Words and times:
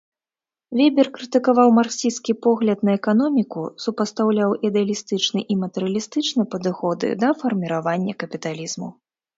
Вебер 0.77 1.09
крытыкаваў 1.17 1.67
марксісцкі 1.79 2.35
погляд 2.47 2.79
на 2.89 2.97
эканоміку, 3.01 3.61
супастаўляў 3.85 4.57
ідэалістычны 4.71 5.39
і 5.51 5.63
матэрыялістычны 5.67 6.43
падыходы 6.57 7.07
да 7.27 7.35
фарміравання 7.45 8.13
капіталізму. 8.27 8.89